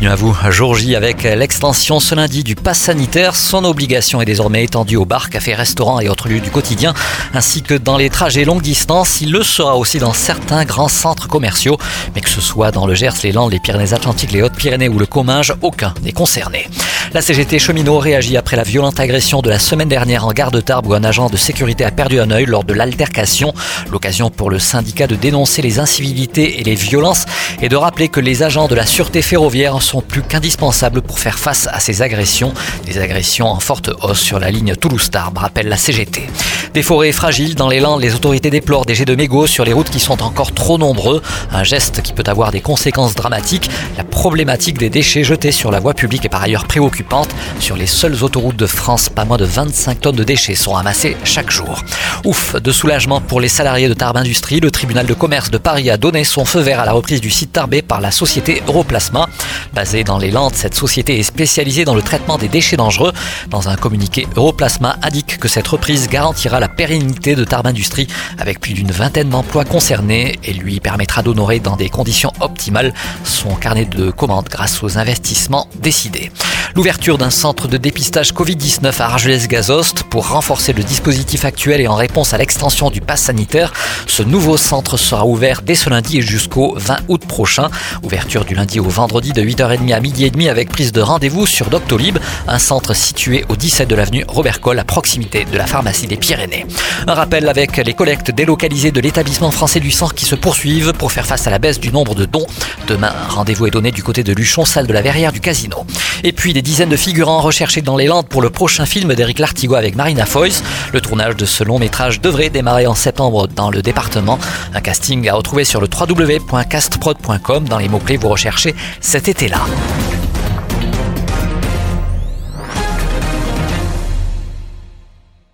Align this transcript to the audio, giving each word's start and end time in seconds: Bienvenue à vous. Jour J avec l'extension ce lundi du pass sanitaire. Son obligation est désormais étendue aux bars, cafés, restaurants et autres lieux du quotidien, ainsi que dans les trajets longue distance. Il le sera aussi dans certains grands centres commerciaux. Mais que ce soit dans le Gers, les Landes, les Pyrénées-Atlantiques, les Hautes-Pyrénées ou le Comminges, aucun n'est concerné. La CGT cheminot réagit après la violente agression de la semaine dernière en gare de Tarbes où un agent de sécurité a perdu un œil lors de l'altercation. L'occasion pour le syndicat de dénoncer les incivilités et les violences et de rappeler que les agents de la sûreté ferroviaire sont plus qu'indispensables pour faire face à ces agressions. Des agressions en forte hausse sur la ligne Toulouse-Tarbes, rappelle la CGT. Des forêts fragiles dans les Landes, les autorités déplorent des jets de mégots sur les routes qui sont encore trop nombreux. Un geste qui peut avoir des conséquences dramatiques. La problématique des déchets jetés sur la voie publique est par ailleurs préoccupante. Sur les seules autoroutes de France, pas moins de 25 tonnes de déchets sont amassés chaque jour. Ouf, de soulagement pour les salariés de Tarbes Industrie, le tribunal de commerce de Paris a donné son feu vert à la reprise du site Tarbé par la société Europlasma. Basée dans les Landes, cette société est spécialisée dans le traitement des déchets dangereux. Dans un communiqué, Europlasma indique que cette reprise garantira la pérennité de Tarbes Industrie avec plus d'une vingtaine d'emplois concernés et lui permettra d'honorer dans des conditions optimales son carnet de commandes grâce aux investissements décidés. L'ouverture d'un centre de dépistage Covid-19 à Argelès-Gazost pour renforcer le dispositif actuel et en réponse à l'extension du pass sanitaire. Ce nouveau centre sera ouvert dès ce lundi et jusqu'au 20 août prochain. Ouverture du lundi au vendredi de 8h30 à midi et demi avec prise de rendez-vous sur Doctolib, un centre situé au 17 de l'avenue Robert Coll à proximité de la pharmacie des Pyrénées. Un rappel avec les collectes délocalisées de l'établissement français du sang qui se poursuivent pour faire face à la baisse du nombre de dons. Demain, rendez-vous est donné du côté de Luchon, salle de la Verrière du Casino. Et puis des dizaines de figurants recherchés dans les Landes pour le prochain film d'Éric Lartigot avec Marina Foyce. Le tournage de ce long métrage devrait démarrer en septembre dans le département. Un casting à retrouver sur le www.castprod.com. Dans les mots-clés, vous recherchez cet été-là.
Bienvenue 0.00 0.12
à 0.12 0.16
vous. 0.16 0.36
Jour 0.50 0.74
J 0.74 0.96
avec 0.96 1.22
l'extension 1.22 2.00
ce 2.00 2.16
lundi 2.16 2.42
du 2.42 2.56
pass 2.56 2.80
sanitaire. 2.80 3.36
Son 3.36 3.64
obligation 3.64 4.20
est 4.20 4.24
désormais 4.24 4.64
étendue 4.64 4.96
aux 4.96 5.04
bars, 5.04 5.30
cafés, 5.30 5.54
restaurants 5.54 6.00
et 6.00 6.08
autres 6.08 6.28
lieux 6.28 6.40
du 6.40 6.50
quotidien, 6.50 6.94
ainsi 7.32 7.62
que 7.62 7.74
dans 7.74 7.96
les 7.96 8.10
trajets 8.10 8.44
longue 8.44 8.60
distance. 8.60 9.20
Il 9.20 9.30
le 9.30 9.44
sera 9.44 9.76
aussi 9.76 9.98
dans 9.98 10.12
certains 10.12 10.64
grands 10.64 10.88
centres 10.88 11.28
commerciaux. 11.28 11.78
Mais 12.16 12.22
que 12.22 12.28
ce 12.28 12.40
soit 12.40 12.72
dans 12.72 12.88
le 12.88 12.94
Gers, 12.96 13.22
les 13.22 13.30
Landes, 13.30 13.52
les 13.52 13.60
Pyrénées-Atlantiques, 13.60 14.32
les 14.32 14.42
Hautes-Pyrénées 14.42 14.88
ou 14.88 14.98
le 14.98 15.06
Comminges, 15.06 15.54
aucun 15.62 15.94
n'est 16.02 16.12
concerné. 16.12 16.66
La 17.12 17.22
CGT 17.22 17.60
cheminot 17.60 17.98
réagit 17.98 18.36
après 18.36 18.56
la 18.56 18.64
violente 18.64 18.98
agression 18.98 19.40
de 19.40 19.48
la 19.48 19.60
semaine 19.60 19.88
dernière 19.88 20.26
en 20.26 20.32
gare 20.32 20.50
de 20.50 20.60
Tarbes 20.60 20.88
où 20.88 20.94
un 20.94 21.04
agent 21.04 21.30
de 21.30 21.36
sécurité 21.36 21.84
a 21.84 21.92
perdu 21.92 22.18
un 22.18 22.32
œil 22.32 22.46
lors 22.46 22.64
de 22.64 22.74
l'altercation. 22.74 23.54
L'occasion 23.92 24.30
pour 24.30 24.50
le 24.50 24.58
syndicat 24.58 25.06
de 25.06 25.14
dénoncer 25.14 25.62
les 25.62 25.78
incivilités 25.78 26.58
et 26.58 26.64
les 26.64 26.74
violences 26.74 27.26
et 27.62 27.68
de 27.68 27.76
rappeler 27.76 28.08
que 28.08 28.18
les 28.18 28.42
agents 28.42 28.66
de 28.66 28.74
la 28.74 28.86
sûreté 28.86 29.22
ferroviaire 29.22 29.76
sont 29.84 30.00
plus 30.00 30.22
qu'indispensables 30.22 31.02
pour 31.02 31.18
faire 31.18 31.38
face 31.38 31.68
à 31.70 31.80
ces 31.80 32.02
agressions. 32.02 32.52
Des 32.86 32.98
agressions 32.98 33.46
en 33.46 33.60
forte 33.60 33.90
hausse 34.02 34.20
sur 34.20 34.40
la 34.40 34.50
ligne 34.50 34.74
Toulouse-Tarbes, 34.74 35.38
rappelle 35.38 35.68
la 35.68 35.76
CGT. 35.76 36.28
Des 36.74 36.82
forêts 36.82 37.12
fragiles 37.12 37.54
dans 37.54 37.68
les 37.68 37.78
Landes, 37.78 38.00
les 38.00 38.16
autorités 38.16 38.50
déplorent 38.50 38.84
des 38.84 38.96
jets 38.96 39.04
de 39.04 39.14
mégots 39.14 39.46
sur 39.46 39.64
les 39.64 39.72
routes 39.72 39.90
qui 39.90 40.00
sont 40.00 40.22
encore 40.22 40.52
trop 40.52 40.76
nombreux. 40.76 41.22
Un 41.52 41.62
geste 41.62 42.02
qui 42.02 42.12
peut 42.12 42.24
avoir 42.26 42.50
des 42.50 42.60
conséquences 42.60 43.14
dramatiques. 43.14 43.70
La 43.96 44.02
problématique 44.02 44.78
des 44.78 44.90
déchets 44.90 45.22
jetés 45.22 45.52
sur 45.52 45.70
la 45.70 45.78
voie 45.78 45.94
publique 45.94 46.24
est 46.24 46.28
par 46.28 46.42
ailleurs 46.42 46.66
préoccupante. 46.66 47.28
Sur 47.60 47.76
les 47.76 47.86
seules 47.86 48.24
autoroutes 48.24 48.56
de 48.56 48.66
France, 48.66 49.08
pas 49.08 49.24
moins 49.24 49.36
de 49.36 49.44
25 49.44 50.00
tonnes 50.00 50.16
de 50.16 50.24
déchets 50.24 50.56
sont 50.56 50.74
amassés 50.74 51.16
chaque 51.22 51.50
jour. 51.50 51.84
Ouf, 52.24 52.56
de 52.56 52.72
soulagement 52.72 53.20
pour 53.20 53.40
les 53.40 53.48
salariés 53.48 53.88
de 53.88 53.94
Tarbes 53.94 54.16
Industrie, 54.16 54.58
le 54.58 54.72
tribunal 54.72 55.06
de 55.06 55.14
commerce 55.14 55.50
de 55.50 55.58
Paris 55.58 55.90
a 55.90 55.96
donné 55.96 56.24
son 56.24 56.44
feu 56.44 56.60
vert 56.60 56.80
à 56.80 56.84
la 56.86 56.92
reprise 56.92 57.20
du 57.20 57.30
site 57.30 57.52
Tarbé 57.52 57.82
par 57.82 58.00
la 58.00 58.10
société 58.10 58.62
Europlasma. 58.66 59.28
Basée 59.74 60.04
dans 60.04 60.18
les 60.18 60.30
Landes, 60.30 60.54
cette 60.54 60.76
société 60.76 61.18
est 61.18 61.24
spécialisée 61.24 61.84
dans 61.84 61.96
le 61.96 62.02
traitement 62.02 62.38
des 62.38 62.46
déchets 62.46 62.76
dangereux. 62.76 63.12
Dans 63.50 63.68
un 63.68 63.74
communiqué, 63.74 64.28
Europlasma 64.36 64.96
indique 65.02 65.38
que 65.38 65.48
cette 65.48 65.66
reprise 65.66 66.08
garantira 66.08 66.60
la 66.60 66.68
pérennité 66.68 67.34
de 67.34 67.44
Tarbes 67.44 67.66
Industrie 67.66 68.06
avec 68.38 68.60
plus 68.60 68.74
d'une 68.74 68.92
vingtaine 68.92 69.30
d'emplois 69.30 69.64
concernés 69.64 70.38
et 70.44 70.52
lui 70.52 70.78
permettra 70.78 71.22
d'honorer 71.22 71.58
dans 71.58 71.74
des 71.74 71.88
conditions 71.88 72.32
optimales 72.38 72.94
son 73.24 73.56
carnet 73.56 73.86
de 73.86 74.12
commandes 74.12 74.48
grâce 74.48 74.80
aux 74.84 74.96
investissements 74.96 75.68
décidés. 75.82 76.30
L'ouverture 76.74 77.18
d'un 77.18 77.30
centre 77.30 77.68
de 77.68 77.76
dépistage 77.76 78.32
Covid-19 78.32 79.00
à 79.00 79.06
Argelès-Gazost 79.06 80.02
pour 80.04 80.30
renforcer 80.30 80.72
le 80.72 80.82
dispositif 80.82 81.44
actuel 81.44 81.80
et 81.80 81.86
en 81.86 81.94
réponse 81.94 82.34
à 82.34 82.38
l'extension 82.38 82.90
du 82.90 83.00
pass 83.00 83.22
sanitaire. 83.22 83.72
Ce 84.08 84.24
nouveau 84.24 84.56
centre 84.56 84.96
sera 84.96 85.24
ouvert 85.24 85.62
dès 85.62 85.76
ce 85.76 85.88
lundi 85.88 86.18
et 86.18 86.22
jusqu'au 86.22 86.74
20 86.76 86.96
août 87.06 87.24
prochain. 87.26 87.70
Ouverture 88.02 88.44
du 88.44 88.56
lundi 88.56 88.80
au 88.80 88.88
vendredi 88.88 89.32
de 89.32 89.40
8h30 89.64 89.94
à 89.94 90.00
midi 90.00 90.24
et 90.24 90.30
demi 90.30 90.48
avec 90.48 90.68
prise 90.68 90.92
de 90.92 91.00
rendez-vous 91.00 91.46
sur 91.46 91.70
Doctolib, 91.70 92.18
un 92.46 92.58
centre 92.58 92.94
situé 92.94 93.44
au 93.48 93.56
17 93.56 93.88
de 93.88 93.94
l'avenue 93.94 94.24
Robert 94.28 94.60
Coll 94.60 94.78
à 94.78 94.84
proximité 94.84 95.46
de 95.50 95.56
la 95.56 95.66
pharmacie 95.66 96.06
des 96.06 96.16
Pyrénées. 96.16 96.66
Un 97.06 97.14
rappel 97.14 97.48
avec 97.48 97.76
les 97.78 97.94
collectes 97.94 98.30
délocalisées 98.30 98.92
de 98.92 99.00
l'établissement 99.00 99.50
français 99.50 99.80
du 99.80 99.90
sang 99.90 100.08
qui 100.08 100.26
se 100.26 100.34
poursuivent 100.34 100.92
pour 100.92 101.12
faire 101.12 101.26
face 101.26 101.46
à 101.46 101.50
la 101.50 101.58
baisse 101.58 101.80
du 101.80 101.90
nombre 101.90 102.14
de 102.14 102.26
dons. 102.26 102.46
Demain, 102.86 103.12
rendez-vous 103.30 103.66
est 103.66 103.70
donné 103.70 103.90
du 103.90 104.02
côté 104.02 104.22
de 104.22 104.32
Luchon, 104.32 104.64
salle 104.64 104.86
de 104.86 104.92
la 104.92 105.02
Verrière 105.02 105.32
du 105.32 105.40
Casino. 105.40 105.86
Et 106.26 106.32
puis 106.32 106.54
des 106.54 106.62
dizaines 106.62 106.88
de 106.88 106.96
figurants 106.96 107.42
recherchés 107.42 107.82
dans 107.82 107.98
les 107.98 108.06
Landes 108.06 108.26
pour 108.26 108.40
le 108.40 108.48
prochain 108.48 108.86
film 108.86 109.14
d'Éric 109.14 109.38
Lartigot 109.38 109.74
avec 109.74 109.94
Marina 109.94 110.24
Foyce. 110.24 110.64
Le 110.94 111.02
tournage 111.02 111.36
de 111.36 111.44
ce 111.44 111.62
long 111.62 111.78
métrage 111.78 112.22
devrait 112.22 112.48
démarrer 112.48 112.86
en 112.86 112.94
septembre 112.94 113.46
dans 113.46 113.70
le 113.70 113.82
département. 113.82 114.38
Un 114.72 114.80
casting 114.80 115.28
à 115.28 115.34
retrouver 115.34 115.64
sur 115.64 115.82
le 115.82 115.88
www.castprod.com. 115.88 117.68
Dans 117.68 117.78
les 117.78 117.88
mots-clés, 117.90 118.16
vous 118.16 118.30
recherchez 118.30 118.74
cet 119.00 119.28
été-là. 119.28 119.60